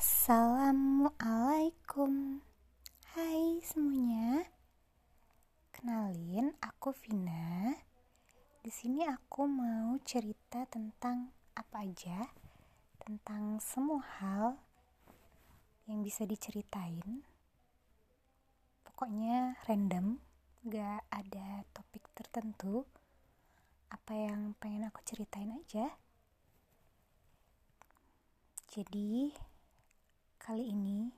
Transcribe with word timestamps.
Assalamualaikum 0.00 2.40
Hai 3.12 3.60
semuanya. 3.60 4.48
Kenalin 5.76 6.56
aku 6.56 6.96
Vina. 7.04 7.76
Di 8.64 8.72
sini 8.72 9.04
aku 9.04 9.44
mau 9.44 10.00
cerita 10.00 10.64
tentang 10.72 11.36
apa 11.52 11.84
aja? 11.84 12.32
Tentang 12.96 13.60
semua 13.60 14.00
hal 14.24 14.56
yang 15.84 16.00
bisa 16.00 16.24
diceritain. 16.24 17.20
Pokoknya 18.80 19.60
random 19.68 20.16
Gak 20.64 21.04
ada 21.12 21.68
topik 21.76 22.08
tertentu. 22.16 22.88
Apa 23.92 24.16
yang 24.16 24.56
pengen 24.64 24.88
aku 24.88 25.04
ceritain 25.04 25.60
aja? 25.60 25.92
Jadi 28.72 29.49
kali 30.40 30.72
ini 30.72 31.12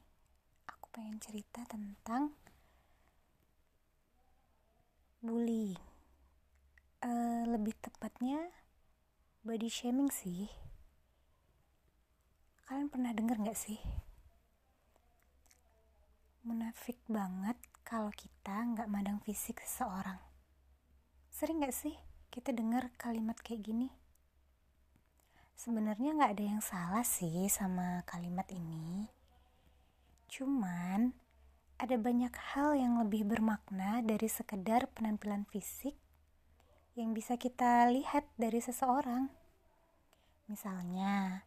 aku 0.67 0.91
pengen 0.91 1.23
cerita 1.23 1.63
tentang 1.71 2.35
bullying. 5.23 5.79
Uh, 6.99 7.47
lebih 7.47 7.71
tepatnya 7.79 8.51
body 9.47 9.71
shaming 9.71 10.11
sih. 10.11 10.51
Kalian 12.67 12.91
pernah 12.91 13.15
denger 13.15 13.39
gak 13.47 13.55
sih? 13.55 13.79
Munafik 16.43 16.99
banget 17.07 17.55
kalau 17.87 18.11
kita 18.11 18.59
nggak 18.75 18.91
mandang 18.91 19.23
fisik 19.23 19.63
seseorang. 19.63 20.19
Sering 21.31 21.63
gak 21.63 21.75
sih 21.75 21.95
kita 22.35 22.51
dengar 22.51 22.91
kalimat 22.99 23.39
kayak 23.39 23.71
gini? 23.71 24.02
Sebenarnya 25.57 26.17
nggak 26.17 26.33
ada 26.37 26.45
yang 26.45 26.63
salah 26.63 27.07
sih 27.07 27.47
sama 27.49 28.03
kalimat 28.05 28.47
ini 28.51 29.23
Cuman, 30.33 31.13
ada 31.77 31.97
banyak 32.01 32.33
hal 32.33 32.73
yang 32.73 32.97
lebih 32.97 33.29
bermakna 33.29 34.01
dari 34.01 34.33
sekedar 34.33 34.89
penampilan 34.97 35.45
fisik 35.45 35.93
yang 36.97 37.13
bisa 37.13 37.37
kita 37.37 37.85
lihat 37.93 38.25
dari 38.41 38.65
seseorang. 38.65 39.29
Misalnya, 40.49 41.45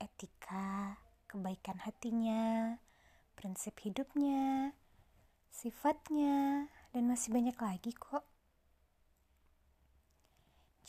etika, 0.00 0.96
kebaikan 1.28 1.84
hatinya, 1.84 2.80
prinsip 3.36 3.76
hidupnya, 3.84 4.72
sifatnya, 5.52 6.72
dan 6.96 7.04
masih 7.04 7.28
banyak 7.28 7.60
lagi 7.60 7.92
kok. 7.92 8.24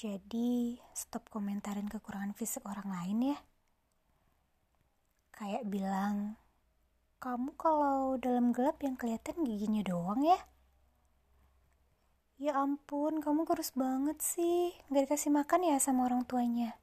Jadi, 0.03 0.75
stop 0.91 1.31
komentarin 1.31 1.87
kekurangan 1.87 2.35
fisik 2.35 2.67
orang 2.67 2.91
lain 2.91 3.31
ya. 3.31 3.39
Kayak 5.31 5.63
bilang, 5.71 6.35
kamu 7.23 7.55
kalau 7.55 8.19
dalam 8.19 8.51
gelap 8.51 8.83
yang 8.83 8.99
kelihatan 8.99 9.47
giginya 9.47 9.79
doang 9.79 10.27
ya? 10.27 10.35
Ya 12.35 12.59
ampun, 12.59 13.23
kamu 13.23 13.47
kurus 13.47 13.71
banget 13.79 14.19
sih. 14.19 14.75
Gak 14.91 15.07
dikasih 15.07 15.31
makan 15.31 15.71
ya 15.71 15.79
sama 15.79 16.11
orang 16.11 16.27
tuanya? 16.27 16.75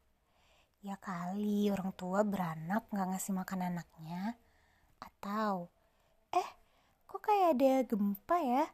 Ya 0.80 0.96
kali 0.96 1.68
orang 1.68 1.92
tua 1.92 2.24
beranak 2.24 2.88
gak 2.88 3.04
ngasih 3.04 3.36
makan 3.36 3.68
anaknya. 3.68 4.40
Atau, 4.96 5.68
eh 6.32 6.48
kok 7.04 7.20
kayak 7.20 7.52
ada 7.52 7.84
gempa 7.84 8.40
ya? 8.40 8.64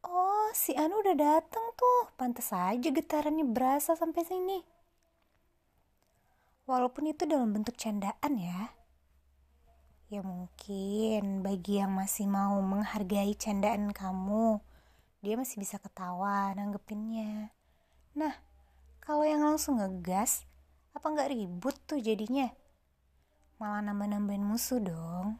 Oh, 0.00 0.48
si 0.56 0.72
Anu 0.72 1.04
udah 1.04 1.16
dateng 1.16 1.64
tuh. 1.76 2.08
Pantas 2.16 2.50
aja 2.56 2.88
getarannya 2.88 3.44
berasa 3.44 3.92
sampai 3.92 4.24
sini. 4.24 4.58
Walaupun 6.64 7.10
itu 7.10 7.26
dalam 7.26 7.50
bentuk 7.50 7.74
candaan 7.76 8.38
ya. 8.38 8.72
Ya 10.10 10.26
mungkin 10.26 11.46
bagi 11.46 11.78
yang 11.78 11.94
masih 11.94 12.26
mau 12.26 12.58
menghargai 12.58 13.30
candaan 13.38 13.94
kamu, 13.94 14.58
dia 15.22 15.38
masih 15.38 15.62
bisa 15.62 15.78
ketawa 15.78 16.50
nanggepinnya. 16.58 17.54
Nah, 18.18 18.34
kalau 18.98 19.22
yang 19.22 19.46
langsung 19.46 19.78
ngegas, 19.78 20.50
apa 20.90 21.06
nggak 21.06 21.30
ribut 21.30 21.78
tuh 21.86 22.02
jadinya? 22.02 22.50
Malah 23.62 23.86
nambah-nambahin 23.86 24.42
musuh 24.42 24.82
dong. 24.82 25.38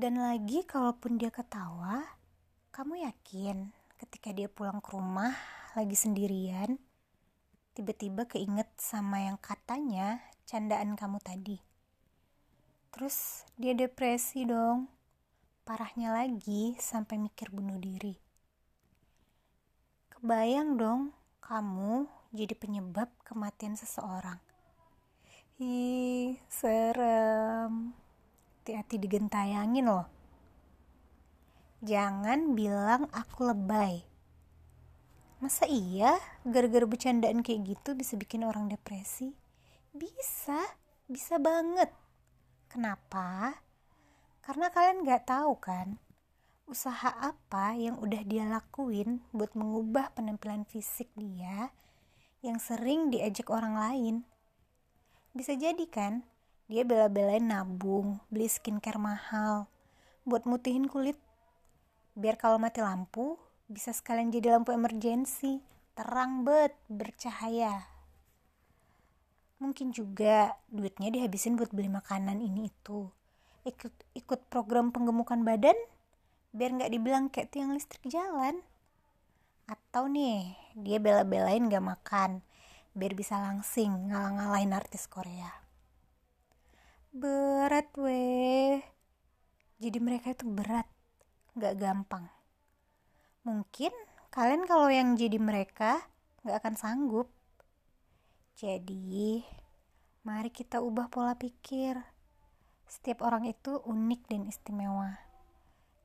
Dan 0.00 0.16
lagi 0.16 0.64
kalaupun 0.64 1.20
dia 1.20 1.28
ketawa, 1.28 2.00
kamu 2.72 3.04
yakin 3.04 3.68
ketika 4.00 4.32
dia 4.32 4.48
pulang 4.48 4.80
ke 4.80 4.96
rumah 4.96 5.36
lagi 5.76 5.92
sendirian, 5.92 6.80
tiba-tiba 7.76 8.24
keinget 8.24 8.64
sama 8.80 9.28
yang 9.28 9.36
katanya 9.36 10.24
candaan 10.48 10.96
kamu 10.96 11.20
tadi. 11.20 11.60
Terus 12.96 13.44
dia 13.60 13.76
depresi 13.76 14.48
dong. 14.48 14.88
Parahnya 15.68 16.16
lagi 16.16 16.80
sampai 16.80 17.20
mikir 17.20 17.52
bunuh 17.52 17.76
diri. 17.76 18.16
Kebayang 20.16 20.80
dong 20.80 21.12
kamu 21.44 22.08
jadi 22.32 22.56
penyebab 22.56 23.12
kematian 23.20 23.76
seseorang. 23.76 24.40
Ih, 25.60 26.40
serem. 26.48 27.19
Hati-hati 28.70 29.02
digentayangin 29.02 29.82
loh. 29.82 30.06
Jangan 31.82 32.54
bilang 32.54 33.10
aku 33.10 33.50
lebay. 33.50 34.06
Masa 35.42 35.66
iya 35.66 36.14
gara-gara 36.46 36.86
bercandaan 36.86 37.42
kayak 37.42 37.66
gitu 37.66 37.98
bisa 37.98 38.14
bikin 38.14 38.46
orang 38.46 38.70
depresi? 38.70 39.34
Bisa, 39.90 40.62
bisa 41.10 41.42
banget. 41.42 41.90
Kenapa? 42.70 43.58
Karena 44.38 44.70
kalian 44.70 45.02
gak 45.02 45.26
tahu 45.26 45.58
kan, 45.58 45.98
usaha 46.70 47.10
apa 47.10 47.74
yang 47.74 47.98
udah 47.98 48.22
dia 48.22 48.46
lakuin 48.46 49.18
buat 49.34 49.50
mengubah 49.58 50.14
penampilan 50.14 50.62
fisik 50.62 51.10
dia 51.18 51.74
yang 52.38 52.62
sering 52.62 53.10
diajak 53.10 53.50
orang 53.50 53.74
lain. 53.74 54.14
Bisa 55.34 55.58
jadi 55.58 55.90
kan, 55.90 56.22
dia 56.70 56.86
bela-belain 56.86 57.42
nabung, 57.42 58.22
beli 58.30 58.46
skincare 58.46 58.94
mahal, 58.94 59.66
buat 60.22 60.46
mutihin 60.46 60.86
kulit. 60.86 61.18
Biar 62.14 62.38
kalau 62.38 62.62
mati 62.62 62.78
lampu, 62.78 63.34
bisa 63.66 63.90
sekalian 63.90 64.30
jadi 64.30 64.54
lampu 64.54 64.70
emergensi, 64.70 65.58
terang 65.98 66.46
bet, 66.46 66.78
bercahaya. 66.86 67.90
Mungkin 69.58 69.90
juga 69.90 70.54
duitnya 70.70 71.10
dihabisin 71.10 71.58
buat 71.58 71.74
beli 71.74 71.90
makanan 71.90 72.38
ini 72.38 72.70
itu. 72.70 73.10
Ikut 73.66 73.90
ikut 74.14 74.46
program 74.46 74.94
penggemukan 74.94 75.42
badan 75.42 75.74
biar 76.54 76.70
nggak 76.70 76.92
dibilang 76.94 77.34
kayak 77.34 77.50
tiang 77.50 77.74
listrik 77.74 78.06
jalan. 78.06 78.62
Atau 79.66 80.06
nih 80.06 80.54
dia 80.78 81.02
bela-belain 81.02 81.66
gak 81.66 81.82
makan 81.82 82.46
biar 82.94 83.18
bisa 83.18 83.42
langsing 83.42 84.10
ngalah-ngalahin 84.14 84.70
artis 84.70 85.10
Korea 85.10 85.69
berat 87.10 87.90
weh 87.98 88.82
jadi 89.82 89.98
mereka 89.98 90.34
itu 90.34 90.46
berat 90.46 90.86
gak 91.58 91.78
gampang 91.78 92.30
mungkin 93.46 93.90
kalian 94.30 94.64
kalau 94.64 94.86
yang 94.90 95.18
jadi 95.18 95.38
mereka 95.42 96.02
gak 96.46 96.62
akan 96.62 96.74
sanggup 96.78 97.28
jadi, 98.60 99.40
mari 100.20 100.52
kita 100.52 100.84
ubah 100.84 101.08
pola 101.08 101.32
pikir. 101.32 101.96
Setiap 102.84 103.24
orang 103.24 103.48
itu 103.48 103.80
unik 103.88 104.28
dan 104.28 104.44
istimewa. 104.44 105.16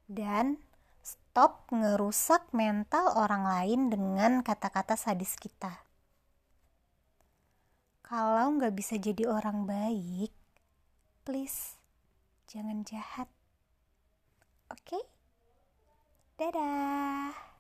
Dan 0.08 0.64
stop 1.04 1.68
ngerusak 1.76 2.48
mental 2.56 3.12
orang 3.12 3.44
lain 3.44 3.92
dengan 3.92 4.40
kata-kata 4.40 4.96
sadis 4.96 5.36
kita. 5.36 5.84
Kalau 8.08 8.56
nggak 8.56 8.72
bisa 8.72 8.96
jadi 8.96 9.28
orang 9.28 9.68
baik, 9.68 10.32
please 11.26 11.82
jangan 12.46 12.86
jahat. 12.86 13.26
Oke? 14.70 14.94
Okay? 14.94 15.04
Dadah. 16.38 17.55